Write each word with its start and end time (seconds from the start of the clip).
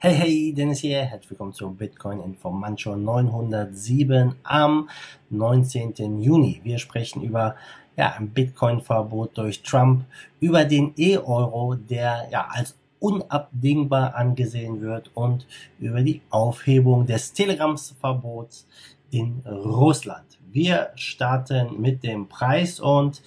Hey, 0.00 0.14
hey, 0.14 0.52
Dennis 0.52 0.78
hier. 0.78 1.02
Herzlich 1.02 1.30
willkommen 1.30 1.52
zu 1.52 1.68
Bitcoin 1.72 2.20
Informancho 2.20 2.94
907 2.94 4.36
am 4.44 4.88
19. 5.30 6.22
Juni. 6.22 6.60
Wir 6.62 6.78
sprechen 6.78 7.20
über 7.24 7.56
ja, 7.96 8.14
ein 8.16 8.28
Bitcoin-Verbot 8.28 9.36
durch 9.36 9.60
Trump, 9.64 10.04
über 10.38 10.64
den 10.64 10.92
E-Euro, 10.96 11.74
der 11.74 12.28
ja 12.30 12.46
als 12.48 12.76
unabdingbar 13.00 14.14
angesehen 14.14 14.80
wird 14.80 15.10
und 15.14 15.48
über 15.80 16.00
die 16.00 16.22
Aufhebung 16.30 17.04
des 17.04 17.32
Telegrams-Verbots 17.32 18.68
in 19.10 19.42
Russland. 19.44 20.38
Wir 20.52 20.90
starten 20.94 21.80
mit 21.80 22.04
dem 22.04 22.28
Preis 22.28 22.78
und 22.78 23.20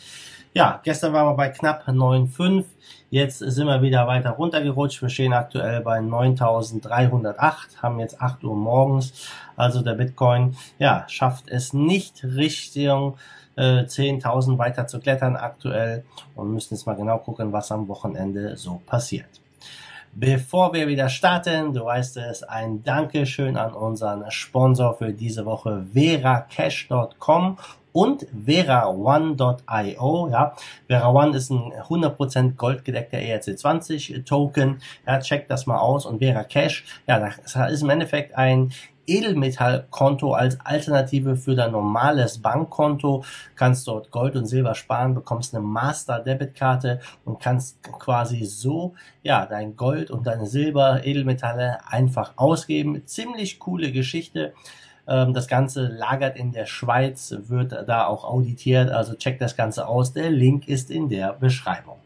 ja, 0.53 0.79
gestern 0.85 1.11
waren 1.11 1.27
wir 1.27 1.35
bei 1.35 1.49
knapp 1.49 1.85
9,5. 1.85 2.63
Jetzt 3.11 3.39
sind 3.39 3.67
wir 3.67 3.81
wieder 3.81 4.07
weiter 4.07 4.29
runtergerutscht. 4.29 5.01
Wir 5.01 5.09
stehen 5.09 5.33
aktuell 5.33 5.81
bei 5.81 5.99
9.308, 5.99 7.81
haben 7.81 7.99
jetzt 7.99 8.21
8 8.21 8.41
Uhr 8.45 8.55
morgens. 8.55 9.27
Also 9.57 9.81
der 9.81 9.95
Bitcoin, 9.95 10.55
ja, 10.79 11.03
schafft 11.09 11.49
es 11.49 11.73
nicht 11.73 12.23
Richtung 12.23 13.17
äh, 13.57 13.83
10.000 13.83 14.57
weiter 14.57 14.87
zu 14.87 15.01
klettern 15.01 15.35
aktuell 15.35 16.05
und 16.35 16.53
müssen 16.53 16.73
jetzt 16.73 16.85
mal 16.85 16.95
genau 16.95 17.17
gucken, 17.17 17.51
was 17.51 17.69
am 17.73 17.89
Wochenende 17.89 18.55
so 18.55 18.81
passiert. 18.85 19.41
Bevor 20.13 20.73
wir 20.73 20.87
wieder 20.87 21.09
starten, 21.09 21.73
du 21.73 21.83
weißt 21.83 22.15
es, 22.15 22.43
ein 22.43 22.81
Dankeschön 22.81 23.57
an 23.57 23.73
unseren 23.73 24.31
Sponsor 24.31 24.93
für 24.93 25.11
diese 25.11 25.45
Woche, 25.45 25.85
veracash.com 25.93 27.57
und 27.93 28.25
VeraOne.io. 28.45 30.29
Ja, 30.29 30.55
VeraOne 30.87 31.37
ist 31.37 31.49
ein 31.49 31.73
100% 31.73 32.55
goldgedeckter 32.55 33.17
ERC20 33.17 34.25
Token. 34.25 34.81
Ja, 35.05 35.19
check 35.19 35.47
das 35.47 35.65
mal 35.65 35.79
aus. 35.79 36.05
Und 36.05 36.19
VeraCash, 36.19 36.85
ja, 37.07 37.19
das 37.19 37.71
ist 37.71 37.83
im 37.83 37.89
Endeffekt 37.89 38.37
ein 38.37 38.71
Edelmetallkonto 39.07 40.33
als 40.33 40.59
Alternative 40.63 41.35
für 41.35 41.55
dein 41.55 41.71
normales 41.71 42.37
Bankkonto. 42.39 43.23
Kannst 43.55 43.87
dort 43.87 44.11
Gold 44.11 44.35
und 44.35 44.45
Silber 44.45 44.75
sparen, 44.75 45.15
bekommst 45.15 45.53
eine 45.53 45.63
Master 45.63 46.19
Debitkarte 46.19 47.01
und 47.25 47.39
kannst 47.39 47.81
quasi 47.83 48.45
so 48.45 48.93
ja 49.23 49.45
dein 49.45 49.75
Gold 49.75 50.11
und 50.11 50.27
deine 50.27 50.45
Silber 50.45 51.05
Edelmetalle 51.05 51.79
einfach 51.87 52.33
ausgeben. 52.37 53.05
Ziemlich 53.05 53.59
coole 53.59 53.91
Geschichte. 53.91 54.53
Ähm, 55.11 55.33
das 55.33 55.49
Ganze 55.49 55.87
lagert 55.87 56.37
in 56.37 56.53
der 56.53 56.65
Schweiz, 56.65 57.35
wird 57.47 57.73
da 57.73 58.05
auch 58.07 58.23
auditiert, 58.23 58.89
also 58.89 59.13
check 59.13 59.39
das 59.39 59.57
Ganze 59.57 59.85
aus. 59.87 60.13
Der 60.13 60.29
Link 60.29 60.69
ist 60.69 60.89
in 60.89 61.09
der 61.09 61.33
Beschreibung. 61.33 61.97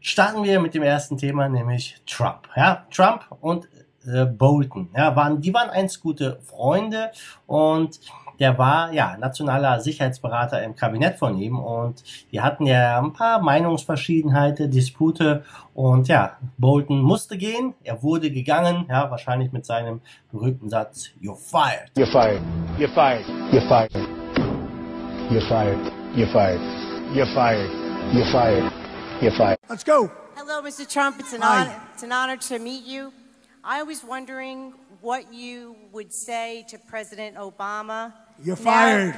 Starten 0.00 0.42
wir 0.42 0.58
mit 0.60 0.74
dem 0.74 0.82
ersten 0.82 1.16
Thema, 1.16 1.48
nämlich 1.48 2.02
Trump. 2.04 2.48
Ja, 2.56 2.84
Trump 2.90 3.26
und 3.40 3.68
äh, 4.06 4.24
Bolton. 4.24 4.88
Ja, 4.96 5.14
waren, 5.14 5.40
die 5.40 5.54
waren 5.54 5.70
einst 5.70 6.00
gute 6.00 6.40
Freunde 6.42 7.12
und 7.46 8.00
der 8.38 8.58
war 8.58 8.92
ja 8.92 9.16
nationaler 9.18 9.80
Sicherheitsberater 9.80 10.62
im 10.62 10.74
Kabinett 10.76 11.18
von 11.18 11.38
ihm 11.38 11.58
und 11.58 12.02
die 12.32 12.40
hatten 12.40 12.66
ja 12.66 12.98
ein 12.98 13.12
paar 13.12 13.40
Meinungsverschiedenheiten, 13.40 14.70
Dispute 14.70 15.44
und 15.74 16.08
ja, 16.08 16.36
Bolton 16.56 17.02
musste 17.02 17.36
gehen, 17.36 17.74
er 17.84 18.02
wurde 18.02 18.30
gegangen, 18.30 18.86
ja, 18.88 19.10
wahrscheinlich 19.10 19.52
mit 19.52 19.66
seinem 19.66 20.00
berühmten 20.30 20.68
Satz, 20.68 21.10
you're 21.20 21.36
fired. 21.36 21.90
You're 21.96 22.10
fired. 22.10 22.42
You're 22.78 22.94
fired. 22.94 23.24
You're 23.52 23.68
fired. 23.68 23.92
You're 25.30 25.48
fired. 25.48 25.92
You're 26.14 26.32
fired. 26.32 26.60
You're 27.14 27.26
fired. 27.34 27.70
You're 28.12 28.30
fired. 28.32 28.72
You're 29.20 29.36
fired. 29.36 29.58
Let's 29.68 29.84
go. 29.84 30.10
Hello, 30.36 30.62
Mr. 30.62 30.88
Trump. 30.88 31.18
It's 31.18 31.32
an, 31.32 31.42
honor, 31.42 31.74
it's 31.92 32.02
an 32.02 32.12
honor 32.12 32.36
to 32.36 32.58
meet 32.58 32.84
you. 32.84 33.12
I 33.64 33.82
was 33.82 34.04
wondering 34.04 34.72
what 35.00 35.32
you 35.32 35.76
would 35.92 36.12
say 36.12 36.64
to 36.68 36.78
President 36.78 37.36
Obama. 37.36 38.12
You're 38.40 38.54
fired. 38.54 39.14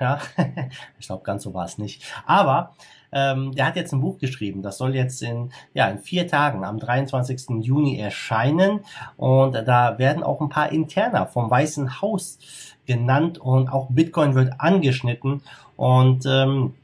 Ja, 0.00 0.20
ich 0.98 1.06
glaube, 1.06 1.24
ganz 1.24 1.42
so 1.42 1.52
war 1.52 1.66
es 1.66 1.76
nicht. 1.76 2.02
Aber 2.24 2.74
ähm, 3.12 3.52
der 3.52 3.66
hat 3.66 3.76
jetzt 3.76 3.92
ein 3.92 4.00
Buch 4.00 4.18
geschrieben. 4.18 4.62
Das 4.62 4.78
soll 4.78 4.94
jetzt 4.94 5.22
in, 5.22 5.50
ja, 5.74 5.88
in 5.88 5.98
vier 5.98 6.26
Tagen 6.26 6.64
am 6.64 6.78
23. 6.78 7.62
Juni 7.62 7.98
erscheinen. 7.98 8.80
Und 9.18 9.52
da 9.52 9.98
werden 9.98 10.22
auch 10.22 10.40
ein 10.40 10.48
paar 10.48 10.72
Interner 10.72 11.26
vom 11.26 11.50
Weißen 11.50 12.00
Haus 12.00 12.38
genannt 12.86 13.36
und 13.36 13.68
auch 13.68 13.88
Bitcoin 13.90 14.34
wird 14.34 14.58
angeschnitten. 14.58 15.42
Und 15.76 16.24
ähm, 16.24 16.74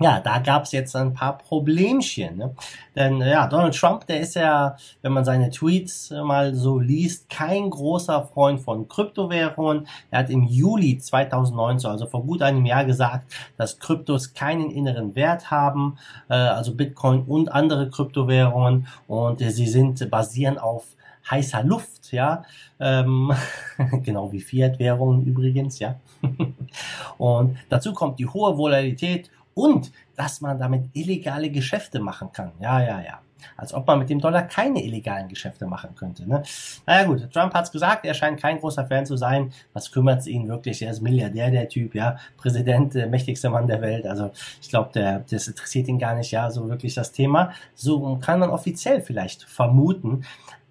ja, 0.00 0.18
da 0.18 0.38
gab's 0.38 0.72
jetzt 0.72 0.96
ein 0.96 1.12
paar 1.12 1.36
Problemchen. 1.36 2.38
Ne? 2.38 2.54
Denn 2.96 3.20
ja, 3.20 3.46
Donald 3.46 3.76
Trump, 3.76 4.06
der 4.06 4.20
ist 4.20 4.34
ja, 4.34 4.76
wenn 5.02 5.12
man 5.12 5.26
seine 5.26 5.50
Tweets 5.50 6.10
mal 6.10 6.54
so 6.54 6.78
liest, 6.78 7.28
kein 7.28 7.68
großer 7.68 8.26
Freund 8.32 8.60
von 8.60 8.88
Kryptowährungen. 8.88 9.86
Er 10.10 10.20
hat 10.20 10.30
im 10.30 10.44
Juli 10.44 10.98
2019, 10.98 11.90
also 11.90 12.06
vor 12.06 12.24
gut 12.24 12.40
einem 12.40 12.64
Jahr, 12.64 12.86
gesagt, 12.86 13.30
dass 13.58 13.78
Kryptos 13.78 14.32
keinen 14.32 14.70
inneren 14.70 15.14
Wert 15.14 15.50
haben, 15.50 15.98
äh, 16.30 16.34
also 16.34 16.74
Bitcoin 16.74 17.24
und 17.24 17.52
andere 17.52 17.90
Kryptowährungen. 17.90 18.86
Und 19.06 19.42
äh, 19.42 19.50
sie 19.50 19.66
sind 19.66 20.10
basieren 20.10 20.58
auf 20.58 20.84
heißer 21.30 21.62
Luft, 21.62 22.12
ja, 22.12 22.42
ähm, 22.78 23.32
genau 24.02 24.32
wie 24.32 24.40
Fiat-Währungen 24.40 25.24
übrigens, 25.26 25.78
ja. 25.78 25.96
und 27.18 27.56
dazu 27.68 27.92
kommt 27.92 28.18
die 28.18 28.26
hohe 28.26 28.56
Volatilität 28.56 29.30
und 29.54 29.92
dass 30.16 30.40
man 30.40 30.58
damit 30.58 30.90
illegale 30.92 31.50
Geschäfte 31.50 32.00
machen 32.00 32.32
kann. 32.32 32.52
Ja, 32.60 32.80
ja, 32.80 33.00
ja. 33.00 33.20
Als 33.56 33.72
ob 33.72 33.86
man 33.86 33.98
mit 33.98 34.10
dem 34.10 34.20
Dollar 34.20 34.42
keine 34.42 34.84
illegalen 34.84 35.28
Geschäfte 35.28 35.66
machen 35.66 35.94
könnte. 35.94 36.28
Ne? 36.28 36.42
Naja 36.86 37.06
gut, 37.06 37.32
Trump 37.32 37.54
hat's 37.54 37.72
gesagt, 37.72 38.04
er 38.04 38.12
scheint 38.14 38.40
kein 38.40 38.58
großer 38.58 38.86
Fan 38.86 39.06
zu 39.06 39.16
sein. 39.16 39.52
Was 39.72 39.90
kümmert's 39.92 40.26
ihn 40.26 40.48
wirklich? 40.48 40.82
Er 40.82 40.90
ist 40.90 41.00
Milliardär, 41.00 41.50
der 41.50 41.68
Typ, 41.68 41.94
ja, 41.94 42.18
Präsident, 42.36 42.94
der 42.94 43.06
mächtigste 43.06 43.48
Mann 43.48 43.66
der 43.66 43.80
Welt. 43.80 44.06
Also 44.06 44.30
ich 44.60 44.68
glaube, 44.68 45.24
das 45.30 45.48
interessiert 45.48 45.88
ihn 45.88 45.98
gar 45.98 46.14
nicht, 46.14 46.30
ja, 46.30 46.50
so 46.50 46.68
wirklich 46.68 46.94
das 46.94 47.12
Thema. 47.12 47.52
So 47.74 48.18
kann 48.18 48.40
man 48.40 48.50
offiziell 48.50 49.00
vielleicht 49.00 49.44
vermuten. 49.44 50.24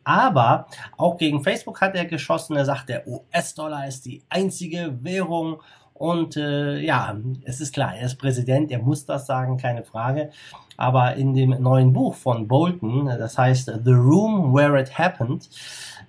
Aber 0.03 0.67
auch 0.97 1.17
gegen 1.17 1.43
Facebook 1.43 1.81
hat 1.81 1.95
er 1.95 2.05
geschossen. 2.05 2.55
Er 2.55 2.65
sagt, 2.65 2.89
der 2.89 3.07
US-Dollar 3.07 3.87
ist 3.87 4.05
die 4.05 4.21
einzige 4.29 4.97
Währung. 5.03 5.61
Und 5.99 6.37
äh, 6.37 6.79
ja, 6.79 7.13
es 7.43 7.59
ist 7.59 7.73
klar, 7.73 7.93
er 7.93 8.05
ist 8.05 8.15
Präsident, 8.15 8.71
er 8.71 8.79
muss 8.79 9.05
das 9.05 9.27
sagen, 9.27 9.57
keine 9.57 9.83
Frage. 9.83 10.31
Aber 10.79 11.15
in 11.15 11.33
dem 11.33 11.49
neuen 11.61 11.91
Buch 11.91 12.15
von 12.15 12.47
Bolton, 12.47 13.07
das 13.07 13.37
heißt 13.37 13.69
The 13.83 13.91
Room 13.91 14.53
Where 14.53 14.79
It 14.79 14.97
Happened, 14.97 15.49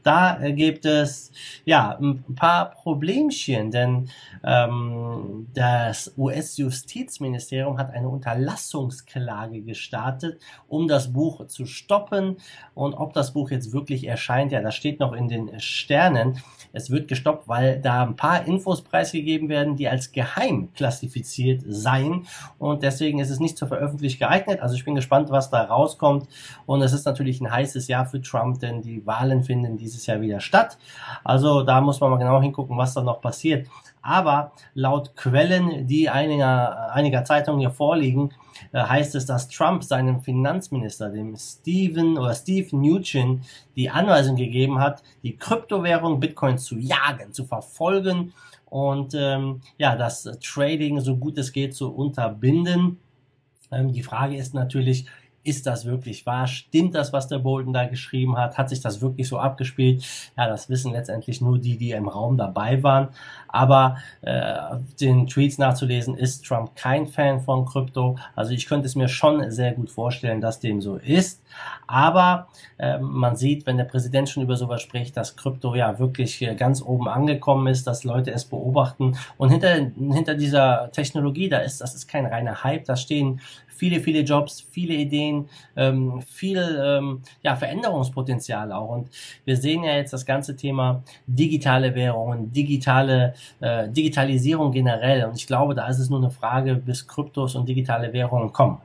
da 0.03 0.39
gibt 0.51 0.87
es 0.87 1.31
ja 1.65 1.99
ein 1.99 2.25
paar 2.35 2.71
Problemchen, 2.71 3.71
denn 3.71 4.09
ähm, 4.43 5.49
das 5.53 6.15
US-Justizministerium 6.17 7.79
hat 7.79 7.93
eine 7.93 8.09
Unterlassungsklage 8.09 9.61
gestartet, 9.61 10.41
um 10.69 10.89
das 10.89 11.13
Buch 11.13 11.47
zu 11.49 11.67
stoppen. 11.67 12.37
Und 12.75 12.95
ob 12.95 13.13
das 13.13 13.33
Buch 13.33 13.51
jetzt 13.51 13.73
wirklich 13.73 14.07
erscheint, 14.07 14.53
ja, 14.53 14.63
das 14.63 14.75
steht 14.75 15.01
noch 15.01 15.13
in 15.13 15.29
den 15.29 15.61
Sternen. 15.61 16.39
Es 16.73 16.91
wird 16.91 17.09
gestoppt, 17.09 17.49
weil 17.49 17.81
da 17.81 18.05
ein 18.05 18.17
paar 18.17 18.47
Infos 18.47 18.83
preisgegeben 18.83 19.49
werden, 19.49 19.77
die 19.77 19.89
als 19.89 20.13
geheim 20.13 20.73
klassifiziert 20.75 21.63
seien. 21.67 22.27
Und 22.59 22.83
deswegen 22.83 23.19
ist 23.19 23.31
es 23.31 23.41
nicht 23.41 23.59
zur 23.59 23.69
Veröffentlichung 23.69 24.21
geeignet. 24.21 24.60
Also 24.63 24.75
ich 24.75 24.85
bin 24.85 24.95
gespannt, 24.95 25.31
was 25.31 25.51
da 25.51 25.63
rauskommt. 25.65 26.29
Und 26.67 26.83
es 26.83 26.93
ist 26.93 27.07
natürlich 27.07 27.41
ein 27.41 27.51
heißes 27.51 27.89
Jahr 27.89 28.07
für 28.07 28.21
Trump, 28.21 28.61
denn 28.61 28.83
die 28.83 29.07
Wahlen 29.07 29.43
finden 29.43 29.77
dieses 29.77 30.07
Jahr 30.07 30.21
wieder 30.21 30.41
statt. 30.41 30.79
Also 31.25 31.63
da 31.63 31.81
muss 31.81 32.01
man 32.01 32.11
mal 32.11 32.19
genau 32.19 32.41
hingucken, 32.41 32.77
was 32.77 32.95
da 32.95 33.03
noch 33.03 33.21
passiert. 33.21 33.69
Aber 34.03 34.53
laut 34.75 35.15
Quellen, 35.15 35.87
die 35.87 36.09
einiger, 36.09 36.93
einiger 36.93 37.25
Zeitungen 37.25 37.61
hier 37.61 37.71
vorliegen, 37.71 38.33
äh, 38.73 38.83
heißt 38.83 39.15
es, 39.15 39.27
dass 39.27 39.49
Trump 39.49 39.85
seinem 39.85 40.21
Finanzminister, 40.21 41.11
dem 41.11 41.37
Steven 41.37 42.17
oder 42.17 42.35
Steve 42.35 42.75
Mnuchin, 42.75 43.43
die 43.77 43.91
Anweisung 43.91 44.37
gegeben 44.37 44.79
hat, 44.79 45.03
die 45.23 45.37
Kryptowährung 45.37 46.19
Bitcoin 46.19 46.57
zu 46.57 46.79
jagen, 46.79 47.33
zu 47.33 47.45
verfolgen 47.45 48.33
und 48.71 49.15
ähm, 49.15 49.61
ja, 49.79 49.97
das 49.97 50.23
Trading 50.43 51.01
so 51.01 51.17
gut 51.17 51.37
es 51.39 51.53
geht 51.53 51.75
zu 51.75 51.93
unterbinden. 51.93 52.99
Ähm, 53.73 53.93
die 53.93 54.03
Frage 54.03 54.37
ist 54.37 54.55
natürlich, 54.55 55.07
ist 55.43 55.67
das 55.67 55.87
wirklich 55.87 56.27
wahr? 56.27 56.47
Stimmt 56.47 56.95
das, 56.95 57.13
was 57.13 57.29
der 57.29 57.39
Bolton 57.39 57.73
da 57.73 57.87
geschrieben 57.87 58.37
hat? 58.37 58.59
Hat 58.59 58.69
sich 58.69 58.81
das 58.81 59.01
wirklich 59.01 59.27
so 59.27 59.39
abgespielt? 59.39 60.05
Ja, 60.37 60.49
das 60.49 60.69
wissen 60.69 60.93
letztendlich 60.93 61.41
nur 61.41 61.59
die, 61.59 61.79
die 61.79 61.93
im 61.93 62.09
Raum 62.09 62.37
dabei 62.37 62.83
waren. 62.83 63.09
Aber 63.49 63.97
äh, 64.21 64.55
den 65.01 65.27
Tweets 65.27 65.59
nachzulesen, 65.59 66.15
ist 66.15 66.45
Trump 66.45 66.77
kein 66.77 67.07
Fan 67.07 67.41
von 67.41 67.65
Krypto. 67.65 68.17
Also 68.37 68.53
ich 68.53 68.67
könnte 68.67 68.87
es 68.87 68.97
mir 68.97 69.09
schon 69.09 69.51
sehr 69.51 69.73
gut 69.73 69.91
vorstellen, 69.91 70.41
dass 70.41 70.61
dem 70.61 70.81
so 70.81 70.97
ist. 70.97 71.43
Aber 71.87 72.49
äh, 72.79 72.99
man 72.99 73.35
sieht, 73.35 73.67
wenn 73.67 73.79
der 73.79 73.85
Präsident 73.85 74.29
schon 74.29 74.43
über 74.43 74.57
sowas 74.57 74.83
spricht, 74.83 75.17
dass 75.17 75.37
Krypto 75.37 75.75
ja 75.75 75.99
wirklich 75.99 76.47
ganz 76.57 76.83
oben 76.83 77.09
angekommen 77.09 77.67
ist, 77.67 77.87
dass 77.87 78.05
Leute 78.05 78.31
es 78.31 78.45
beobachten. 78.45 79.17
Und 79.39 79.51
hinter, 79.51 79.75
hinter 79.75 80.35
dieser 80.35 80.91
Technologie, 80.93 81.49
da 81.49 81.59
ist, 81.59 81.81
das 81.81 81.95
ist 81.95 82.07
kein 82.07 82.27
reiner 82.27 82.63
Hype, 82.63 82.85
da 82.85 82.95
stehen 82.95 83.41
viele, 83.81 84.01
viele 84.01 84.21
Jobs, 84.21 84.67
viele 84.71 84.93
Ideen, 84.93 85.30
ähm, 85.77 86.23
viel 86.23 86.59
ähm, 86.83 87.23
ja, 87.43 87.57
Veränderungspotenzial 87.57 88.73
auch. 88.73 88.91
Und 88.91 89.09
wir 89.45 89.57
sehen 89.57 89.85
ja 89.85 89.95
jetzt 89.95 90.13
das 90.13 90.27
ganze 90.27 90.57
Thema 90.57 91.03
digitale 91.27 91.95
Währungen, 91.95 92.53
digitale 92.53 93.35
äh, 93.61 93.89
Digitalisierung 93.89 94.73
generell. 94.73 95.25
Und 95.25 95.37
ich 95.37 95.47
glaube, 95.47 95.75
da 95.75 95.89
ist 95.89 95.99
es 95.99 96.11
nur 96.11 96.21
eine 96.21 96.31
Frage, 96.31 96.75
bis 96.75 97.07
Kryptos 97.07 97.55
und 97.55 97.69
digitale 97.69 98.13
Währungen 98.13 98.53
kommen. 98.53 98.79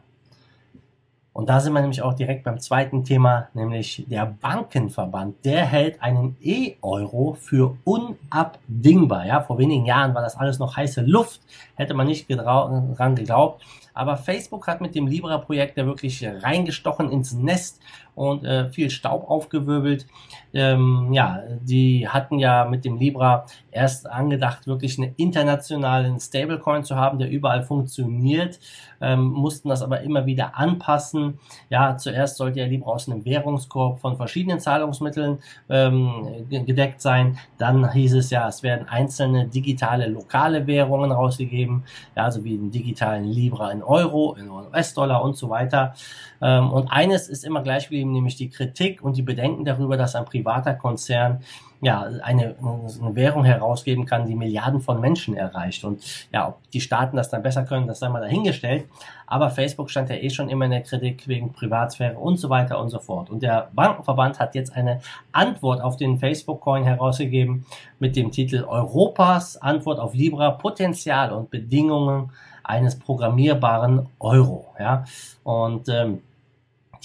Und 1.35 1.49
da 1.49 1.59
sind 1.59 1.73
wir 1.73 1.81
nämlich 1.81 2.01
auch 2.01 2.13
direkt 2.13 2.45
beim 2.45 2.61
zweiten 2.61 3.03
Thema, 3.03 3.49
nämlich 3.53 4.05
der 4.07 4.25
Bankenverband. 4.25 5.43
Der 5.43 5.65
hält 5.65 6.01
einen 6.01 6.37
E-Euro 6.41 7.33
für 7.37 7.75
unabdingbar. 7.83 9.25
Ja, 9.25 9.41
vor 9.41 9.57
wenigen 9.57 9.85
Jahren 9.85 10.15
war 10.15 10.21
das 10.21 10.37
alles 10.37 10.59
noch 10.59 10.77
heiße 10.77 11.01
Luft, 11.01 11.41
hätte 11.75 11.93
man 11.93 12.07
nicht 12.07 12.27
dran 12.29 13.15
geglaubt. 13.15 13.65
Aber 13.93 14.15
Facebook 14.15 14.65
hat 14.67 14.79
mit 14.79 14.95
dem 14.95 15.07
Libra-Projekt 15.07 15.77
ja 15.77 15.85
wirklich 15.85 16.25
reingestochen 16.25 17.11
ins 17.11 17.33
Nest 17.33 17.81
und 18.15 18.45
äh, 18.45 18.69
viel 18.69 18.89
Staub 18.89 19.29
aufgewirbelt. 19.29 20.07
Ähm, 20.55 21.11
ja, 21.11 21.43
die 21.61 22.07
hatten 22.07 22.39
ja 22.39 22.63
mit 22.65 22.85
dem 22.85 22.97
Libra 22.97 23.45
erst 23.71 24.09
angedacht, 24.09 24.67
wirklich 24.67 24.97
einen 24.97 25.13
internationalen 25.17 26.17
Stablecoin 26.19 26.85
zu 26.85 26.95
haben, 26.95 27.19
der 27.19 27.29
überall 27.29 27.61
funktioniert, 27.61 28.59
ähm, 29.01 29.25
mussten 29.25 29.67
das 29.67 29.81
aber 29.81 29.99
immer 30.01 30.25
wieder 30.25 30.57
anpassen. 30.57 31.39
Ja, 31.69 31.97
zuerst 31.97 32.37
sollte 32.37 32.61
ja 32.61 32.65
Libra 32.67 32.91
aus 32.91 33.09
einem 33.09 33.25
Währungskorb 33.25 33.99
von 33.99 34.15
verschiedenen 34.15 34.61
Zahlungsmitteln 34.61 35.39
ähm, 35.69 36.45
gedeckt 36.49 37.01
sein. 37.01 37.37
Dann 37.57 37.91
hieß 37.91 38.13
es 38.13 38.29
ja, 38.29 38.47
es 38.47 38.63
werden 38.63 38.87
einzelne 38.87 39.47
digitale 39.47 40.07
lokale 40.07 40.65
Währungen 40.67 41.11
rausgegeben, 41.11 41.83
ja, 42.15 42.23
also 42.23 42.45
wie 42.45 42.57
den 42.57 42.71
digitalen 42.71 43.25
Libra 43.25 43.71
in 43.71 43.83
Euro, 43.83 44.35
in 44.35 44.49
US-Dollar 44.49 45.21
und 45.21 45.35
so 45.35 45.49
weiter. 45.49 45.93
Ähm, 46.41 46.71
und 46.71 46.87
eines 46.87 47.27
ist 47.27 47.43
immer 47.43 47.61
gleich 47.61 47.85
geblieben, 47.85 48.11
nämlich 48.11 48.35
die 48.35 48.49
Kritik 48.49 49.03
und 49.03 49.17
die 49.17 49.21
Bedenken 49.21 49.65
darüber, 49.65 49.97
dass 49.97 50.15
ein 50.15 50.25
privater 50.45 50.75
Konzern 50.75 51.39
ja, 51.81 52.01
eine, 52.01 52.55
eine 52.59 53.15
Währung 53.15 53.43
herausgeben 53.43 54.05
kann, 54.05 54.25
die 54.25 54.35
Milliarden 54.35 54.81
von 54.81 55.01
Menschen 55.01 55.35
erreicht. 55.35 55.83
Und 55.83 56.03
ja, 56.31 56.47
ob 56.47 56.71
die 56.71 56.81
Staaten 56.81 57.17
das 57.17 57.29
dann 57.29 57.43
besser 57.43 57.63
können, 57.63 57.85
das 57.85 57.99
sei 57.99 58.09
mal 58.09 58.21
dahingestellt. 58.21 58.85
Aber 59.27 59.49
Facebook 59.49 59.91
stand 59.91 60.09
ja 60.09 60.15
eh 60.15 60.29
schon 60.29 60.49
immer 60.49 60.65
in 60.65 60.71
der 60.71 60.81
Kritik 60.81 61.27
wegen 61.27 61.51
Privatsphäre 61.51 62.17
und 62.17 62.37
so 62.37 62.49
weiter 62.49 62.79
und 62.79 62.89
so 62.89 62.99
fort. 62.99 63.29
Und 63.29 63.43
der 63.43 63.69
Bankenverband 63.73 64.39
hat 64.39 64.55
jetzt 64.55 64.75
eine 64.75 65.01
Antwort 65.31 65.81
auf 65.81 65.97
den 65.97 66.17
Facebook-Coin 66.17 66.85
herausgegeben 66.85 67.65
mit 67.99 68.15
dem 68.15 68.31
Titel 68.31 68.63
Europas 68.67 69.57
Antwort 69.57 69.99
auf 69.99 70.13
Libra, 70.13 70.51
Potenzial 70.51 71.33
und 71.33 71.51
Bedingungen 71.51 72.31
eines 72.63 72.97
programmierbaren 72.97 74.07
Euro. 74.19 74.73
Ja, 74.79 75.03
und 75.43 75.87
ähm, 75.89 76.21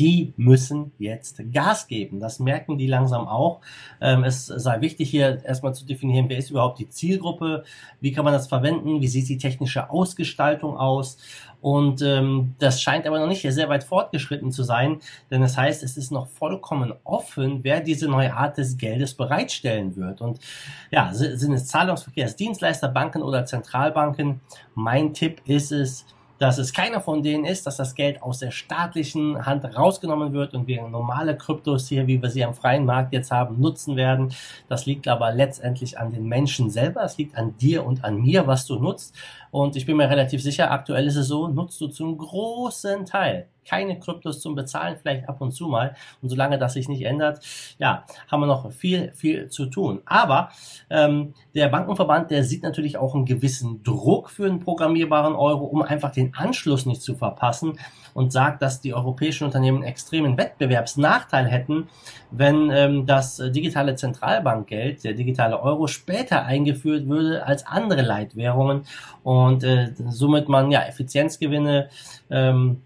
die 0.00 0.32
müssen 0.38 0.92
jetzt 0.98 1.42
Gas 1.52 1.86
geben. 1.86 2.20
Das 2.20 2.40
merken 2.40 2.78
die 2.78 2.86
langsam 2.86 3.28
auch. 3.28 3.60
Ähm, 4.00 4.24
es 4.24 4.46
sei 4.46 4.80
wichtig 4.80 5.10
hier 5.10 5.44
erstmal 5.44 5.74
zu 5.74 5.84
definieren, 5.84 6.30
wer 6.30 6.38
ist 6.38 6.50
überhaupt 6.50 6.78
die 6.78 6.88
Zielgruppe, 6.88 7.64
wie 8.00 8.10
kann 8.10 8.24
man 8.24 8.32
das 8.32 8.48
verwenden, 8.48 9.02
wie 9.02 9.08
sieht 9.08 9.28
die 9.28 9.36
technische 9.36 9.90
Ausgestaltung 9.90 10.78
aus. 10.78 11.18
Und 11.60 12.00
ähm, 12.00 12.54
das 12.58 12.80
scheint 12.80 13.06
aber 13.06 13.18
noch 13.18 13.26
nicht 13.26 13.42
sehr 13.42 13.68
weit 13.68 13.84
fortgeschritten 13.84 14.52
zu 14.52 14.62
sein, 14.62 15.00
denn 15.30 15.42
das 15.42 15.58
heißt, 15.58 15.82
es 15.82 15.98
ist 15.98 16.10
noch 16.10 16.28
vollkommen 16.28 16.94
offen, 17.04 17.62
wer 17.62 17.80
diese 17.80 18.08
neue 18.08 18.32
Art 18.32 18.56
des 18.56 18.78
Geldes 18.78 19.12
bereitstellen 19.12 19.96
wird. 19.96 20.22
Und 20.22 20.38
ja, 20.90 21.12
sind 21.12 21.52
es 21.52 21.66
Zahlungsverkehrsdienstleister, 21.66 22.88
Banken 22.88 23.20
oder 23.20 23.44
Zentralbanken? 23.44 24.40
Mein 24.74 25.12
Tipp 25.12 25.42
ist 25.44 25.72
es, 25.72 26.06
dass 26.40 26.56
es 26.56 26.72
keiner 26.72 27.02
von 27.02 27.22
denen 27.22 27.44
ist, 27.44 27.66
dass 27.66 27.76
das 27.76 27.94
Geld 27.94 28.22
aus 28.22 28.38
der 28.38 28.50
staatlichen 28.50 29.44
Hand 29.44 29.62
rausgenommen 29.76 30.32
wird 30.32 30.54
und 30.54 30.66
wir 30.66 30.82
normale 30.88 31.36
Kryptos 31.36 31.86
hier, 31.86 32.06
wie 32.06 32.20
wir 32.20 32.30
sie 32.30 32.42
am 32.42 32.54
freien 32.54 32.86
Markt 32.86 33.12
jetzt 33.12 33.30
haben, 33.30 33.60
nutzen 33.60 33.94
werden. 33.94 34.32
Das 34.66 34.86
liegt 34.86 35.06
aber 35.06 35.32
letztendlich 35.32 35.98
an 35.98 36.12
den 36.12 36.26
Menschen 36.26 36.70
selber. 36.70 37.04
Es 37.04 37.18
liegt 37.18 37.36
an 37.36 37.58
dir 37.58 37.84
und 37.84 38.04
an 38.04 38.22
mir, 38.22 38.46
was 38.46 38.64
du 38.64 38.76
nutzt. 38.76 39.14
Und 39.50 39.76
ich 39.76 39.86
bin 39.86 39.96
mir 39.96 40.08
relativ 40.08 40.42
sicher, 40.42 40.70
aktuell 40.70 41.06
ist 41.06 41.16
es 41.16 41.28
so, 41.28 41.48
nutzt 41.48 41.80
du 41.80 41.88
zum 41.88 42.16
großen 42.16 43.04
Teil 43.06 43.48
keine 43.70 43.98
Kryptos 43.98 44.40
zum 44.40 44.54
Bezahlen, 44.54 44.96
vielleicht 45.00 45.28
ab 45.28 45.40
und 45.40 45.52
zu 45.52 45.68
mal. 45.68 45.94
Und 46.20 46.28
solange 46.28 46.58
das 46.58 46.72
sich 46.72 46.88
nicht 46.88 47.02
ändert, 47.02 47.40
ja, 47.78 48.04
haben 48.28 48.40
wir 48.40 48.46
noch 48.46 48.72
viel, 48.72 49.12
viel 49.12 49.48
zu 49.48 49.66
tun. 49.66 50.00
Aber 50.06 50.50
ähm, 50.88 51.34
der 51.54 51.68
Bankenverband, 51.68 52.30
der 52.30 52.42
sieht 52.42 52.62
natürlich 52.62 52.96
auch 52.96 53.14
einen 53.14 53.26
gewissen 53.26 53.82
Druck 53.84 54.30
für 54.30 54.46
einen 54.46 54.58
programmierbaren 54.58 55.34
Euro, 55.34 55.66
um 55.66 55.82
einfach 55.82 56.10
den 56.10 56.34
Anschluss 56.34 56.86
nicht 56.86 57.02
zu 57.02 57.14
verpassen 57.14 57.78
und 58.14 58.32
sagt, 58.32 58.62
dass 58.62 58.80
die 58.80 58.94
europäischen 58.94 59.44
Unternehmen 59.44 59.82
extremen 59.82 60.36
Wettbewerbsnachteil 60.36 61.46
hätten, 61.46 61.88
wenn 62.30 62.70
ähm, 62.70 63.06
das 63.06 63.36
digitale 63.36 63.94
Zentralbankgeld, 63.96 65.04
der 65.04 65.14
digitale 65.14 65.60
Euro, 65.60 65.86
später 65.86 66.44
eingeführt 66.44 67.08
würde 67.08 67.44
als 67.46 67.66
andere 67.66 68.02
Leitwährungen 68.02 68.84
und 69.22 69.64
äh, 69.64 69.92
somit 70.08 70.48
man 70.48 70.70
ja 70.70 70.82
Effizienzgewinne 70.82 71.88
ähm, 72.30 72.82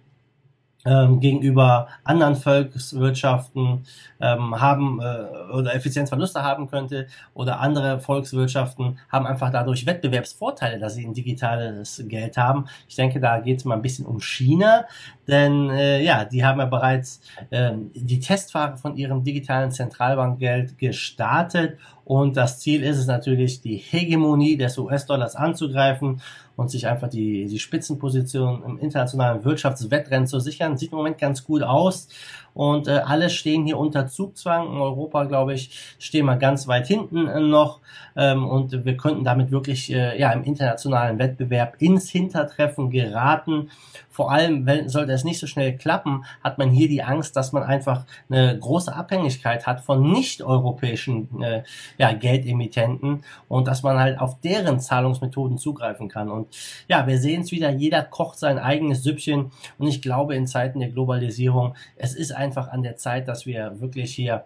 ähm, 0.85 1.21
gegenüber 1.21 1.89
anderen 2.05 2.37
Volkswirtschaften 2.37 3.87
ähm, 4.21 4.61
haben 4.61 5.01
äh, 5.01 5.53
oder 5.53 5.75
Effizienzverluste 5.75 6.43
haben 6.43 6.69
könnte 6.69 7.07
oder 7.35 7.61
andere 7.61 8.01
Volkswirtschaften 8.01 8.99
haben 9.09 9.27
einfach 9.27 9.51
dadurch 9.51 9.87
Wettbewerbsvorteile, 9.87 10.79
dass 10.79 10.95
sie 10.95 11.07
ein 11.07 11.15
digitales 11.15 12.03
Geld 12.07 12.37
haben. 12.37 12.67
Ich 12.89 12.97
denke, 12.97 13.21
da 13.21 13.39
geht 13.41 13.59
es 13.59 13.65
mal 13.65 13.77
ein 13.77 13.83
bisschen 13.83 14.07
um 14.07 14.21
China, 14.21 14.87
denn 15.27 15.71
äh, 15.71 16.03
ja, 16.03 16.25
die 16.25 16.45
haben 16.45 16.61
ja 16.61 16.67
bereits 16.67 17.21
äh, 17.51 17.73
die 17.95 18.21
Testphase 18.21 18.81
von 18.81 18.97
ihrem 18.97 19.25
digitalen 19.25 19.71
Zentralbankgeld 19.71 20.79
gestartet 20.79 21.79
und 22.05 22.37
das 22.37 22.61
Ziel 22.61 22.83
ist 22.83 22.99
es 22.99 23.07
natürlich, 23.07 23.63
die 23.63 23.77
Hegemonie 23.77 24.57
des 24.57 24.77
US-Dollars 24.77 25.37
anzugreifen 25.37 26.21
und 26.55 26.71
sich 26.71 26.87
einfach 26.87 27.09
die, 27.09 27.47
die 27.47 27.59
Spitzenposition 27.59 28.63
im 28.63 28.79
internationalen 28.79 29.45
Wirtschaftswettrennen 29.45 30.27
zu 30.27 30.39
sichern. 30.39 30.77
Sieht 30.77 30.93
im 30.93 30.99
Moment 30.99 31.19
ganz 31.19 31.45
gut 31.45 31.63
aus. 31.63 32.09
Und 32.55 32.87
äh, 32.89 33.03
alle 33.05 33.31
stehen 33.31 33.67
hier 33.67 33.79
unter 33.79 34.07
Zugzwang. 34.07 34.69
In 34.69 34.81
Europa, 34.81 35.25
glaube 35.25 35.55
ich, 35.55 35.97
stehen 35.99 36.27
wir 36.27 36.37
ganz 36.37 36.69
weit 36.69 36.87
hinten 36.87 37.27
äh, 37.27 37.41
noch. 37.41 37.81
Ähm, 38.17 38.47
und 38.47 38.85
wir 38.85 38.97
könnten 38.97 39.25
damit 39.25 39.51
wirklich 39.51 39.93
äh, 39.93 40.19
ja 40.19 40.33
im 40.33 40.45
internationalen 40.45 41.19
Wettbewerb 41.19 41.77
ins 41.81 42.09
Hintertreffen 42.11 42.91
geraten. 42.91 43.71
Vor 44.09 44.31
allem, 44.31 44.65
wenn 44.65 44.89
sollte 44.89 45.11
es 45.11 45.25
nicht 45.25 45.41
so 45.41 45.49
schnell 45.49 45.77
klappen, 45.77 46.25
hat 46.45 46.57
man 46.57 46.71
hier 46.71 46.89
die 46.89 47.03
Angst, 47.03 47.35
dass 47.35 47.53
man 47.53 47.65
einfach 47.65 48.05
eine 48.31 48.57
große 48.57 48.95
Abhängigkeit 48.95 49.67
hat 49.67 49.81
von 49.81 50.13
nicht-europäischen 50.13 51.43
äh, 51.43 51.65
ja, 51.99 52.13
Geldemittenten 52.13 53.25
und 53.49 53.67
dass 53.67 53.83
man 53.83 53.99
halt 53.99 54.21
auf 54.21 54.41
deren 54.41 54.79
Zahlungsmethoden 54.79 55.59
zugreifen 55.59 56.09
kann. 56.09 56.31
Und 56.31 56.47
ja, 56.87 57.09
wir 57.09 57.19
sehen 57.19 57.43
es 57.43 57.51
wieder, 57.51 57.71
jeder 57.71 58.03
kocht 58.03 58.39
sein 58.39 58.61
eigenes 58.61 59.03
Süppchen. 59.03 59.51
Und 59.79 59.89
ich 59.89 60.01
glaube, 60.01 60.37
in 60.37 60.47
Zeiten 60.47 60.79
der 60.79 60.91
Globalisierung, 60.91 61.75
es 61.97 62.15
ist 62.15 62.31
einfach 62.45 62.69
an 62.69 62.83
der 62.83 62.97
Zeit, 62.97 63.27
dass 63.29 63.47
wir 63.47 63.81
wirklich 63.81 64.15
hier 64.15 64.45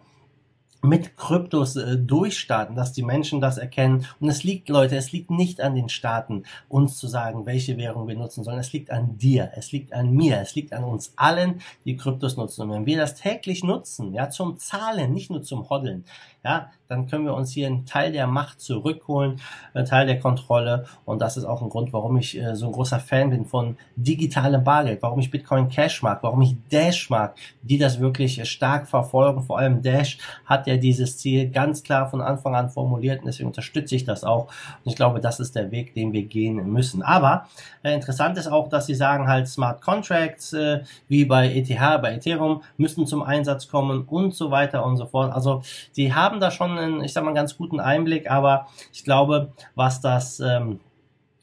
mit 0.83 1.17
Kryptos 1.17 1.77
äh, 1.77 1.97
durchstarten, 1.97 2.77
dass 2.77 2.93
die 2.93 3.03
Menschen 3.03 3.41
das 3.41 3.59
erkennen. 3.59 4.07
Und 4.21 4.29
es 4.29 4.45
liegt, 4.45 4.69
Leute, 4.69 4.97
es 4.97 5.13
liegt 5.13 5.31
nicht 5.31 5.61
an 5.61 5.75
den 5.75 5.89
Staaten, 5.89 6.45
uns 6.69 6.99
zu 6.99 7.09
sagen, 7.09 7.47
welche 7.47 7.77
Währung 7.77 8.07
wir 8.07 8.17
nutzen, 8.17 8.45
sondern 8.45 8.61
es 8.61 8.73
liegt 8.73 8.91
an 8.91 9.19
dir, 9.19 9.51
es 9.57 9.73
liegt 9.73 9.93
an 9.93 10.13
mir, 10.13 10.41
es 10.41 10.55
liegt 10.55 10.73
an 10.73 10.85
uns 10.85 11.13
allen, 11.17 11.61
die 11.85 11.97
Kryptos 11.97 12.37
nutzen. 12.37 12.63
Und 12.63 12.71
wenn 12.71 12.87
wir 12.87 12.97
das 12.97 13.17
täglich 13.17 13.65
nutzen, 13.65 14.15
ja, 14.15 14.31
zum 14.31 14.59
Zahlen, 14.59 15.13
nicht 15.13 15.31
nur 15.31 15.43
zum 15.43 15.69
Hoddeln, 15.69 16.05
ja, 16.45 16.71
dann 16.89 17.07
können 17.07 17.27
wir 17.27 17.35
uns 17.35 17.53
hier 17.53 17.67
einen 17.67 17.85
Teil 17.85 18.13
der 18.13 18.27
Macht 18.27 18.63
zurückholen, 18.63 19.41
einen 19.75 19.85
Teil 19.85 20.07
der 20.07 20.19
Kontrolle. 20.19 20.87
Und 21.05 21.21
das 21.21 21.37
ist 21.37 21.45
auch 21.45 21.61
ein 21.61 21.69
Grund, 21.69 21.93
warum 21.93 22.17
ich 22.17 22.41
äh, 22.41 22.57
so 22.57 22.67
ein 22.67 22.73
großer 22.73 22.99
Fan 22.99 23.29
bin 23.29 23.45
von 23.45 23.77
digitalem 23.97 24.65
Bargeld, 24.65 25.03
warum 25.03 25.21
ich 25.21 25.31
Bitcoin 25.31 25.69
Cash 25.69 26.03
mag, 26.03 26.23
warum 26.23 26.41
ich 26.41 26.57
Dash 26.71 27.11
mag, 27.11 27.37
die 27.61 27.77
das 27.77 28.01
wirklich 28.01 28.49
stark 28.49 28.89
verfolgen. 28.89 29.43
Vor 29.43 29.59
allem 29.59 29.83
Dash 29.83 30.17
hat 30.47 30.67
ja 30.67 30.79
dieses 30.79 31.19
Ziel 31.19 31.51
ganz 31.51 31.83
klar 31.83 32.09
von 32.09 32.23
Anfang 32.23 32.55
an 32.55 32.71
formuliert 32.71 33.21
und 33.21 33.27
deswegen 33.27 33.49
unterstütze 33.49 33.95
ich 33.95 34.05
das 34.05 34.25
auch. 34.25 34.47
Und 34.47 34.91
ich 34.91 34.97
glaube, 34.97 35.21
das 35.21 35.41
ist 35.41 35.57
der 35.57 35.71
Weg, 35.71 35.93
den 35.93 36.15
wir 36.15 36.23
gehen 36.23 36.73
müssen. 36.73 37.03
Aber 37.03 37.49
äh, 37.83 37.93
interessant 37.93 38.39
ist 38.39 38.47
auch, 38.47 38.69
dass 38.71 38.87
sie 38.87 38.95
sagen 38.95 39.29
halt 39.29 39.47
Smart 39.47 39.83
Contracts, 39.83 40.55
äh, 40.55 40.81
wie 41.07 41.27
bei 41.27 41.53
ETH, 41.53 41.69
bei 42.01 42.15
Ethereum, 42.15 42.63
müssen 42.79 43.07
zum 43.07 43.23
Einsatz 43.23 43.69
kommen 43.69 44.05
und 44.07 44.35
so 44.35 44.51
weiter 44.51 44.87
und 44.87 44.97
so 44.97 45.05
fort. 45.05 45.35
Also 45.35 45.61
sie 45.93 46.15
haben 46.15 46.41
da 46.41 46.51
schon 46.51 46.78
einen, 46.79 47.05
ich 47.05 47.13
sag 47.13 47.25
mal, 47.25 47.35
ganz 47.35 47.57
guten 47.57 47.81
Einblick, 47.81 48.31
aber 48.31 48.69
ich 48.93 49.05
glaube, 49.05 49.53
was 49.75 50.01
das 50.01 50.41
ähm, 50.41 50.81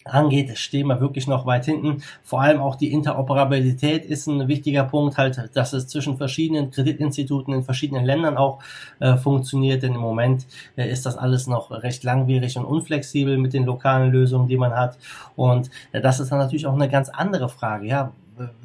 angeht, 0.05 0.55
stehen 0.57 0.87
wir 0.87 1.01
wirklich 1.01 1.27
noch 1.27 1.45
weit 1.45 1.65
hinten. 1.65 2.03
Vor 2.23 2.41
allem 2.41 2.61
auch 2.61 2.75
die 2.75 2.91
Interoperabilität 2.91 4.05
ist 4.05 4.27
ein 4.27 4.47
wichtiger 4.47 4.83
Punkt, 4.83 5.17
halt, 5.17 5.49
dass 5.55 5.73
es 5.73 5.87
zwischen 5.87 6.17
verschiedenen 6.17 6.69
Kreditinstituten 6.69 7.53
in 7.53 7.63
verschiedenen 7.63 8.05
Ländern 8.05 8.37
auch 8.37 8.59
äh, 8.99 9.17
funktioniert. 9.17 9.83
Denn 9.83 9.95
im 9.95 10.01
Moment 10.01 10.45
äh, 10.77 10.89
ist 10.89 11.05
das 11.05 11.17
alles 11.17 11.47
noch 11.47 11.71
recht 11.71 12.03
langwierig 12.03 12.57
und 12.57 12.65
unflexibel 12.65 13.37
mit 13.37 13.53
den 13.53 13.65
lokalen 13.65 14.11
Lösungen, 14.11 14.47
die 14.47 14.57
man 14.57 14.75
hat. 14.75 14.97
Und 15.35 15.71
äh, 15.91 16.01
das 16.01 16.19
ist 16.19 16.31
dann 16.31 16.39
natürlich 16.39 16.67
auch 16.67 16.75
eine 16.75 16.87
ganz 16.87 17.09
andere 17.09 17.49
Frage. 17.49 17.87
Ja, 17.87 18.11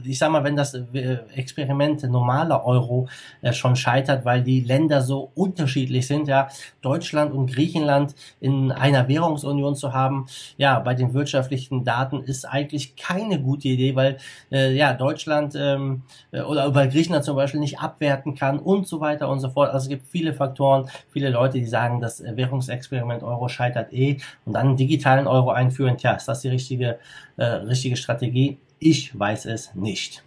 ich 0.04 0.18
sag 0.18 0.30
mal, 0.30 0.44
wenn 0.44 0.56
das 0.56 0.74
äh, 0.74 1.18
Experiment 1.34 2.02
normaler 2.04 2.64
Euro 2.64 3.08
äh, 3.42 3.52
schon 3.52 3.76
scheitert, 3.76 4.24
weil 4.24 4.42
die 4.42 4.60
Länder 4.60 5.02
so 5.02 5.30
unterschiedlich 5.34 6.06
sind, 6.06 6.28
ja, 6.28 6.48
Deutschland 6.82 7.32
und 7.32 7.52
Griechenland 7.52 8.14
in 8.40 8.72
einer 8.72 9.08
Währungsunion 9.08 9.76
zu 9.76 9.92
haben, 9.92 10.26
ja, 10.56 10.78
bei 10.80 10.94
den 10.94 11.14
wirtschaftlichen 11.14 11.84
Daten 11.84 12.22
ist 12.22 12.44
eigentlich 12.44 12.96
keine 12.96 13.40
gute 13.40 13.68
Idee, 13.68 13.94
weil 13.96 14.18
äh, 14.50 14.72
ja 14.74 14.92
Deutschland 14.94 15.54
ähm, 15.56 16.02
äh, 16.32 16.40
oder 16.42 16.74
weil 16.74 16.88
Griechenland 16.88 17.24
zum 17.24 17.36
Beispiel 17.36 17.60
nicht 17.60 17.80
abwerten 17.80 18.34
kann 18.34 18.58
und 18.58 18.86
so 18.86 19.00
weiter 19.00 19.28
und 19.28 19.40
so 19.40 19.50
fort. 19.50 19.70
Also 19.70 19.84
es 19.84 19.88
gibt 19.88 20.06
viele 20.06 20.34
Faktoren, 20.34 20.88
viele 21.10 21.30
Leute, 21.30 21.58
die 21.58 21.66
sagen, 21.66 22.00
das 22.00 22.22
Währungsexperiment 22.22 23.22
Euro 23.22 23.48
scheitert 23.48 23.92
eh 23.92 24.18
und 24.44 24.54
dann 24.54 24.68
einen 24.68 24.76
digitalen 24.76 25.26
Euro 25.26 25.50
einführen, 25.50 25.96
tja, 25.96 26.12
ist 26.12 26.26
das 26.26 26.40
die 26.40 26.48
richtige, 26.48 26.98
äh, 27.36 27.44
richtige 27.44 27.96
Strategie? 27.96 28.58
Ich 28.80 29.18
weiß 29.18 29.44
es 29.44 29.74
nicht. 29.74 30.24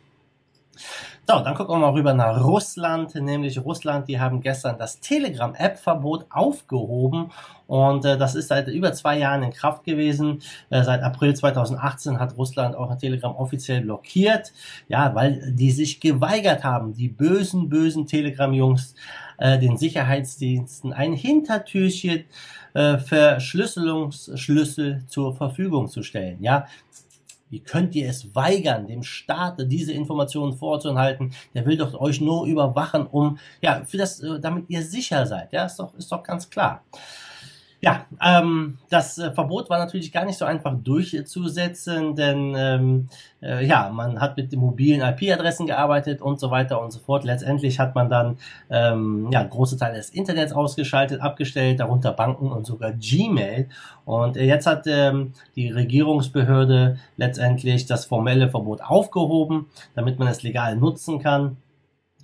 So, 1.28 1.40
dann 1.40 1.56
gucken 1.56 1.76
wir 1.76 1.80
mal 1.80 1.94
rüber 1.94 2.14
nach 2.14 2.44
Russland, 2.44 3.16
nämlich 3.16 3.64
Russland, 3.64 4.10
die 4.10 4.20
haben 4.20 4.42
gestern 4.42 4.78
das 4.78 5.00
Telegram-App-Verbot 5.00 6.26
aufgehoben 6.30 7.32
und 7.66 8.06
äh, 8.06 8.18
das 8.18 8.36
ist 8.36 8.50
seit 8.50 8.68
über 8.68 8.94
zwei 8.94 9.18
Jahren 9.18 9.42
in 9.42 9.54
Kraft 9.54 9.86
gewesen. 9.86 10.44
Äh, 10.70 10.84
seit 10.84 11.02
April 11.02 11.34
2018 11.34 12.20
hat 12.20 12.38
Russland 12.38 12.76
auch 12.76 12.96
Telegram 12.98 13.36
offiziell 13.36 13.82
blockiert, 13.82 14.52
ja, 14.90 15.16
weil 15.16 15.54
die 15.54 15.72
sich 15.72 16.00
geweigert 16.00 16.64
haben, 16.64 16.94
die 16.94 17.08
bösen, 17.08 17.70
bösen 17.70 18.06
Telegram-Jungs 18.06 18.94
äh, 19.38 19.58
den 19.58 19.78
Sicherheitsdiensten 19.78 20.94
ein 20.94 21.14
Hintertürchen 21.14 22.26
äh, 22.74 22.98
Verschlüsselungsschlüssel 22.98 25.04
zur 25.08 25.36
Verfügung 25.36 25.88
zu 25.88 26.04
stellen. 26.04 26.44
Ja, 26.44 26.68
wie 27.54 27.60
könnt 27.60 27.94
ihr 27.94 28.10
es 28.10 28.34
weigern, 28.34 28.88
dem 28.88 29.04
Staat 29.04 29.62
diese 29.72 29.94
Informationen 29.94 30.54
vorzuhalten? 30.54 31.34
Der 31.54 31.68
will 31.68 31.78
doch 31.78 31.94
euch 32.02 32.20
nur 32.20 32.48
überwachen, 32.48 33.06
um, 33.06 33.38
ja, 33.62 33.84
für 33.86 33.98
das, 33.98 34.22
äh, 34.22 34.40
damit 34.40 34.72
ihr 34.72 34.82
sicher 34.82 35.28
seid. 35.28 35.54
Ja, 35.54 35.66
ist 35.66 35.78
doch, 35.78 35.94
ist 35.94 36.12
doch 36.12 36.24
ganz 36.24 36.50
klar. 36.50 36.84
Ja, 37.84 38.06
ähm, 38.22 38.78
das 38.90 39.18
äh, 39.18 39.34
Verbot 39.34 39.70
war 39.70 39.78
natürlich 39.78 40.14
gar 40.14 40.24
nicht 40.24 40.38
so 40.38 40.46
einfach 40.46 40.74
durchzusetzen, 40.74 42.16
denn 42.16 42.56
ähm, 42.56 43.10
äh, 43.42 43.66
ja, 43.66 43.90
man 43.90 44.22
hat 44.22 44.38
mit 44.38 44.54
den 44.54 44.62
mobilen 44.62 45.02
IP-Adressen 45.02 45.68
gearbeitet 45.68 46.22
und 46.22 46.40
so 46.40 46.50
weiter 46.50 46.82
und 46.82 46.92
so 46.92 47.00
fort. 47.00 47.26
Letztendlich 47.26 47.80
hat 47.80 47.94
man 47.94 48.10
dann 48.10 48.38
ähm, 48.70 49.28
ja, 49.34 49.44
große 49.44 49.76
Teile 49.76 49.98
des 49.98 50.12
Internets 50.12 50.54
ausgeschaltet, 50.54 51.20
abgestellt, 51.20 51.82
darunter 51.82 52.14
Banken 52.14 52.54
und 52.54 52.66
sogar 52.66 52.94
Gmail. 52.94 53.68
Und 54.06 54.38
äh, 54.38 54.46
jetzt 54.46 54.66
hat 54.66 54.88
ähm, 54.88 55.34
die 55.58 55.70
Regierungsbehörde 55.70 57.00
letztendlich 57.18 57.86
das 57.86 58.06
formelle 58.06 58.50
Verbot 58.50 58.82
aufgehoben, 58.82 59.66
damit 59.94 60.20
man 60.20 60.30
es 60.30 60.42
legal 60.42 60.78
nutzen 60.78 61.20
kann. 61.20 61.58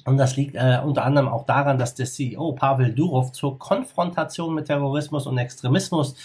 Und 0.09 0.17
das 0.17 0.35
liegt 0.35 0.55
äh, 0.55 0.79
unter 0.83 1.05
anderem 1.05 1.27
auch 1.27 1.45
daran, 1.45 1.77
dass 1.77 1.93
der 1.93 2.07
CEO 2.07 2.53
Pavel 2.53 2.91
Durov 2.91 3.31
zur 3.31 3.59
Konfrontation 3.59 4.55
mit 4.55 4.65
Terrorismus 4.65 5.27
und 5.27 5.37
Extremismus 5.37 6.15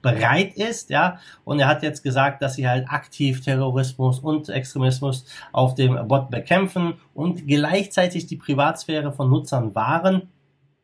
bereit 0.00 0.54
ist, 0.54 0.90
ja. 0.90 1.18
Und 1.44 1.58
er 1.58 1.66
hat 1.66 1.82
jetzt 1.82 2.04
gesagt, 2.04 2.40
dass 2.40 2.54
sie 2.54 2.68
halt 2.68 2.88
aktiv 2.88 3.42
Terrorismus 3.42 4.20
und 4.20 4.48
Extremismus 4.48 5.26
auf 5.50 5.74
dem 5.74 6.06
Bot 6.06 6.30
bekämpfen 6.30 6.94
und 7.14 7.48
gleichzeitig 7.48 8.26
die 8.26 8.36
Privatsphäre 8.36 9.10
von 9.10 9.28
Nutzern 9.28 9.74
wahren. 9.74 10.28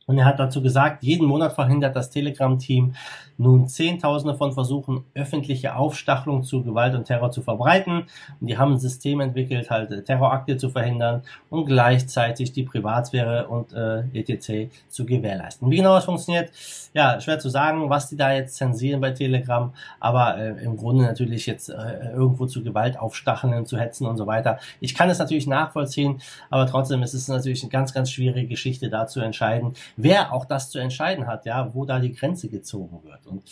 Und 0.08 0.18
er 0.18 0.24
hat 0.24 0.40
dazu 0.40 0.62
gesagt, 0.62 1.04
jeden 1.04 1.26
Monat 1.26 1.52
verhindert 1.52 1.94
das 1.94 2.08
Telegram-Team 2.10 2.94
nun 3.36 3.68
Zehntausende 3.68 4.34
von 4.34 4.52
Versuchen, 4.52 5.04
öffentliche 5.14 5.76
Aufstachelung 5.76 6.42
zu 6.42 6.64
Gewalt 6.64 6.94
und 6.94 7.04
Terror 7.04 7.30
zu 7.30 7.42
verbreiten. 7.42 8.06
Und 8.40 8.46
die 8.46 8.58
haben 8.58 8.72
ein 8.72 8.78
System 8.78 9.20
entwickelt, 9.20 9.70
halt 9.70 10.06
Terrorakte 10.06 10.56
zu 10.56 10.70
verhindern 10.70 11.22
und 11.50 11.66
gleichzeitig 11.66 12.52
die 12.52 12.64
Privatsphäre 12.64 13.46
und 13.48 13.72
äh, 13.72 14.00
etc. 14.18 14.72
zu 14.88 15.06
gewährleisten. 15.06 15.70
Wie 15.70 15.76
genau 15.76 15.94
das 15.94 16.06
funktioniert, 16.06 16.50
ja, 16.94 17.20
schwer 17.20 17.38
zu 17.38 17.48
sagen, 17.48 17.90
was 17.90 18.08
die 18.08 18.16
da 18.16 18.32
jetzt 18.32 18.56
zensieren 18.56 19.00
bei 19.00 19.12
Telegram, 19.12 19.72
aber 20.00 20.38
äh, 20.38 20.64
im 20.64 20.76
Grunde 20.76 21.04
natürlich 21.04 21.46
jetzt 21.46 21.68
äh, 21.68 22.12
irgendwo 22.12 22.46
zu 22.46 22.64
Gewalt 22.64 22.98
aufstacheln, 22.98 23.66
zu 23.66 23.78
hetzen 23.78 24.06
und 24.06 24.16
so 24.16 24.26
weiter. 24.26 24.58
Ich 24.80 24.94
kann 24.94 25.10
es 25.10 25.18
natürlich 25.18 25.46
nachvollziehen, 25.46 26.20
aber 26.50 26.66
trotzdem 26.66 27.02
ist 27.02 27.14
es 27.14 27.28
natürlich 27.28 27.62
eine 27.62 27.70
ganz, 27.70 27.92
ganz 27.92 28.10
schwierige 28.10 28.48
Geschichte 28.48 28.88
da 28.88 29.06
zu 29.06 29.20
entscheiden, 29.20 29.74
wer 29.98 30.32
auch 30.32 30.44
das 30.44 30.70
zu 30.70 30.78
entscheiden 30.78 31.26
hat, 31.26 31.44
ja, 31.44 31.74
wo 31.74 31.84
da 31.84 31.98
die 31.98 32.12
Grenze 32.12 32.48
gezogen 32.48 33.00
wird. 33.04 33.26
Und 33.26 33.42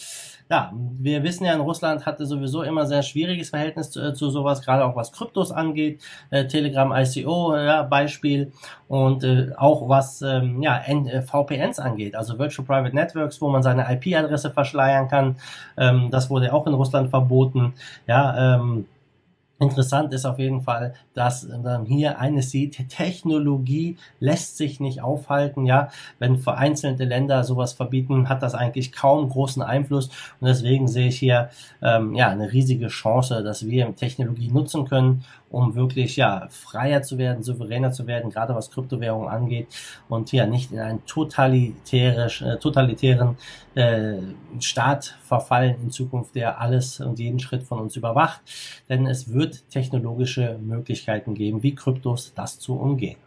ja, 0.48 0.72
wir 0.98 1.24
wissen 1.24 1.44
ja, 1.44 1.52
in 1.52 1.60
Russland 1.60 2.06
hatte 2.06 2.24
sowieso 2.24 2.62
immer 2.62 2.86
sehr 2.86 3.02
schwieriges 3.02 3.50
Verhältnis 3.50 3.90
zu, 3.90 4.00
äh, 4.00 4.14
zu 4.14 4.30
sowas, 4.30 4.62
gerade 4.62 4.84
auch 4.84 4.94
was 4.94 5.12
Kryptos 5.12 5.50
angeht. 5.50 6.00
Äh, 6.30 6.46
Telegram 6.46 6.92
ICO, 6.92 7.56
ja, 7.56 7.82
Beispiel. 7.82 8.52
Und 8.86 9.24
äh, 9.24 9.50
auch 9.56 9.88
was 9.88 10.22
ähm, 10.22 10.62
ja, 10.62 10.78
N 10.78 11.08
äh, 11.08 11.22
VPNs 11.22 11.80
angeht, 11.80 12.14
also 12.14 12.38
Virtual 12.38 12.64
Private 12.64 12.94
Networks, 12.94 13.40
wo 13.40 13.48
man 13.48 13.64
seine 13.64 13.92
IP-Adresse 13.92 14.52
verschleiern 14.52 15.08
kann. 15.08 15.36
Ähm, 15.76 16.10
das 16.12 16.30
wurde 16.30 16.54
auch 16.54 16.66
in 16.68 16.74
Russland 16.74 17.10
verboten. 17.10 17.74
Ja, 18.06 18.56
ähm, 18.56 18.86
Interessant 19.58 20.12
ist 20.12 20.26
auf 20.26 20.38
jeden 20.38 20.60
Fall, 20.60 20.92
dass 21.14 21.48
man 21.48 21.86
hier 21.86 22.18
eines 22.18 22.50
sieht, 22.50 22.90
Technologie 22.90 23.96
lässt 24.20 24.58
sich 24.58 24.80
nicht 24.80 25.00
aufhalten, 25.00 25.64
ja. 25.64 25.88
Wenn 26.18 26.36
vereinzelte 26.38 27.04
Länder 27.04 27.42
sowas 27.42 27.72
verbieten, 27.72 28.28
hat 28.28 28.42
das 28.42 28.54
eigentlich 28.54 28.92
kaum 28.92 29.30
großen 29.30 29.62
Einfluss. 29.62 30.10
Und 30.40 30.48
deswegen 30.48 30.88
sehe 30.88 31.08
ich 31.08 31.18
hier 31.18 31.48
ähm, 31.80 32.14
ja 32.14 32.28
eine 32.28 32.52
riesige 32.52 32.88
Chance, 32.88 33.42
dass 33.42 33.66
wir 33.66 33.96
Technologie 33.96 34.50
nutzen 34.50 34.86
können, 34.86 35.24
um 35.50 35.74
wirklich 35.74 36.16
ja 36.16 36.48
freier 36.50 37.00
zu 37.00 37.16
werden, 37.16 37.42
souveräner 37.42 37.92
zu 37.92 38.06
werden, 38.06 38.30
gerade 38.30 38.54
was 38.54 38.70
Kryptowährungen 38.70 39.28
angeht 39.28 39.68
und 40.10 40.32
ja 40.32 40.44
nicht 40.46 40.70
in 40.70 40.80
einen 40.80 41.06
totalitärisch, 41.06 42.42
äh, 42.42 42.58
totalitären 42.58 43.38
äh, 43.76 44.16
Staat 44.58 45.16
verfallen 45.22 45.76
in 45.82 45.90
Zukunft, 45.90 46.34
der 46.34 46.60
alles 46.60 47.00
und 47.00 47.18
jeden 47.18 47.38
Schritt 47.38 47.62
von 47.62 47.78
uns 47.78 47.96
überwacht. 47.96 48.40
Denn 48.88 49.06
es 49.06 49.32
wird 49.32 49.68
technologische 49.70 50.58
Möglichkeiten 50.58 51.34
geben, 51.34 51.62
wie 51.62 51.74
Kryptos 51.74 52.32
das 52.34 52.58
zu 52.58 52.74
umgehen. 52.76 53.18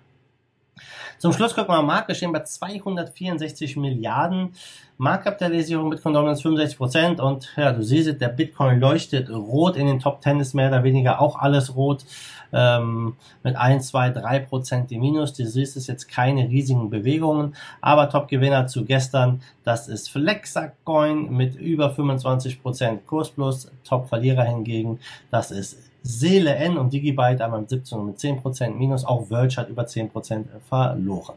Zum 1.17 1.33
Schluss 1.33 1.53
gucken 1.53 1.73
wir 1.73 1.81
mal 1.81 1.83
Markt. 1.83 2.07
Wir 2.07 2.15
stehen 2.15 2.31
bei 2.31 2.43
264 2.43 3.77
Milliarden. 3.77 4.53
Marktkapitalisierung 4.97 5.89
Bitcoin 5.89 6.13
Dominance 6.13 6.41
65 6.41 6.77
Prozent. 6.77 7.19
Und 7.21 7.53
ja, 7.55 7.71
du 7.71 7.81
siehst, 7.81 8.19
der 8.19 8.27
Bitcoin 8.27 8.79
leuchtet 8.79 9.29
rot. 9.29 9.77
In 9.77 9.87
den 9.87 9.99
Top 9.99 10.21
10 10.21 10.41
ist 10.41 10.53
mehr 10.53 10.67
oder 10.67 10.83
weniger 10.83 11.21
auch 11.21 11.39
alles 11.39 11.75
rot. 11.75 12.03
Ähm, 12.51 13.15
mit 13.43 13.55
1, 13.55 13.87
2, 13.87 14.09
3 14.09 14.39
Prozent 14.39 14.91
die 14.91 14.99
Minus. 14.99 15.33
Du 15.33 15.45
siehst 15.45 15.77
es 15.77 15.87
jetzt 15.87 16.09
keine 16.09 16.49
riesigen 16.49 16.89
Bewegungen. 16.89 17.55
Aber 17.79 18.09
Top-Gewinner 18.09 18.67
zu 18.67 18.83
gestern, 18.83 19.41
das 19.63 19.87
ist 19.87 20.09
Flexacoin 20.09 21.31
mit 21.31 21.55
über 21.55 21.91
25 21.91 22.61
Prozent 22.61 23.07
Kursplus. 23.07 23.71
Top-Verlierer 23.85 24.43
hingegen, 24.43 24.99
das 25.31 25.51
ist 25.51 25.88
Seele 26.01 26.55
N 26.55 26.77
und 26.77 26.93
Digibyte 26.93 27.41
einmal 27.41 27.61
mit 27.61 27.69
17 27.69 27.99
und 27.99 28.05
mit 28.07 28.17
10% 28.17 28.71
Minus. 28.71 29.05
Auch 29.05 29.27
Verge 29.27 29.57
hat 29.57 29.69
über 29.69 29.83
10% 29.83 30.45
verloren. 30.67 31.35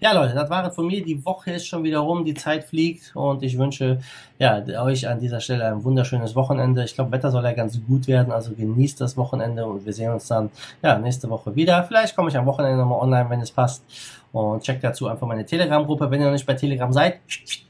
Ja, 0.00 0.12
Leute, 0.12 0.34
das 0.34 0.50
war 0.50 0.66
es 0.66 0.74
von 0.74 0.86
mir. 0.86 1.04
Die 1.04 1.24
Woche 1.24 1.52
ist 1.52 1.66
schon 1.66 1.84
wieder 1.84 2.00
rum, 2.00 2.24
die 2.24 2.34
Zeit 2.34 2.64
fliegt 2.64 3.14
und 3.14 3.42
ich 3.42 3.56
wünsche 3.56 4.00
ja, 4.38 4.60
euch 4.82 5.08
an 5.08 5.20
dieser 5.20 5.40
Stelle 5.40 5.66
ein 5.66 5.84
wunderschönes 5.84 6.34
Wochenende. 6.34 6.82
Ich 6.84 6.94
glaube, 6.94 7.12
Wetter 7.12 7.30
soll 7.30 7.44
ja 7.44 7.52
ganz 7.52 7.80
gut 7.86 8.08
werden, 8.08 8.32
also 8.32 8.52
genießt 8.52 9.00
das 9.00 9.16
Wochenende 9.16 9.64
und 9.64 9.86
wir 9.86 9.92
sehen 9.92 10.12
uns 10.12 10.26
dann 10.26 10.50
ja, 10.82 10.98
nächste 10.98 11.30
Woche 11.30 11.54
wieder. 11.54 11.84
Vielleicht 11.84 12.16
komme 12.16 12.30
ich 12.30 12.36
am 12.36 12.46
Wochenende 12.46 12.78
nochmal 12.78 13.00
online, 13.00 13.30
wenn 13.30 13.40
es 13.40 13.52
passt. 13.52 13.84
Und 14.32 14.62
checkt 14.62 14.82
dazu 14.82 15.08
einfach 15.08 15.26
meine 15.26 15.44
Telegram-Gruppe. 15.44 16.10
Wenn 16.10 16.20
ihr 16.20 16.26
noch 16.26 16.32
nicht 16.32 16.46
bei 16.46 16.54
Telegram 16.54 16.92
seid, 16.92 17.20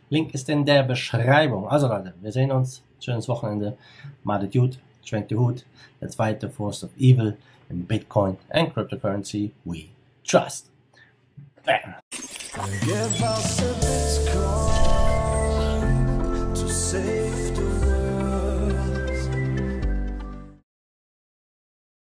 Link 0.08 0.32
ist 0.32 0.48
in 0.48 0.64
der 0.64 0.84
Beschreibung. 0.84 1.68
Also 1.68 1.88
Leute, 1.88 2.14
wir 2.20 2.32
sehen 2.32 2.52
uns. 2.52 2.82
Schönes 3.00 3.28
Wochenende. 3.28 3.76
Madet 4.22 4.52
gut, 4.52 4.78
Shrink 5.04 5.28
the 5.28 5.36
Hood 5.36 5.62
that 6.00 6.14
fight 6.14 6.40
the 6.40 6.48
force 6.48 6.82
of 6.82 6.90
evil 6.96 7.36
in 7.70 7.86
Bitcoin 7.86 8.36
and 8.50 8.74
cryptocurrency 8.74 9.52
we 9.64 9.90
trust. 10.24 10.66
Bam. 11.64 11.94
Give 12.10 13.22
us 13.22 13.60
a 13.60 13.74
Bitcoin 13.74 14.94
to 16.54 16.68
save. 16.68 17.21